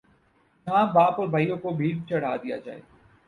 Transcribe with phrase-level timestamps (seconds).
[0.67, 2.79] جہاں باپ اور بھائیوں کو بھینٹ چڑھا دیا جاتا ہے۔